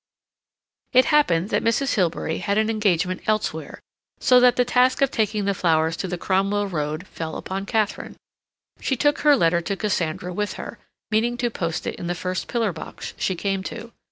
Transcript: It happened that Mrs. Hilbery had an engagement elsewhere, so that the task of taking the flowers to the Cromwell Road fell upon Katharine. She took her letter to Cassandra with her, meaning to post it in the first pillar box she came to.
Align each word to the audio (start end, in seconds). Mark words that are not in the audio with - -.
It 0.93 1.05
happened 1.13 1.49
that 1.49 1.61
Mrs. 1.61 1.93
Hilbery 1.93 2.39
had 2.39 2.57
an 2.57 2.71
engagement 2.71 3.21
elsewhere, 3.27 3.79
so 4.19 4.39
that 4.39 4.55
the 4.55 4.65
task 4.65 4.99
of 5.03 5.11
taking 5.11 5.45
the 5.45 5.53
flowers 5.53 5.95
to 5.97 6.07
the 6.07 6.17
Cromwell 6.17 6.65
Road 6.65 7.05
fell 7.05 7.35
upon 7.35 7.67
Katharine. 7.67 8.15
She 8.79 8.95
took 8.95 9.19
her 9.19 9.35
letter 9.35 9.61
to 9.61 9.77
Cassandra 9.77 10.33
with 10.33 10.53
her, 10.53 10.79
meaning 11.11 11.37
to 11.37 11.51
post 11.51 11.85
it 11.85 11.97
in 11.97 12.07
the 12.07 12.15
first 12.15 12.47
pillar 12.47 12.73
box 12.73 13.13
she 13.17 13.35
came 13.35 13.61
to. 13.65 13.91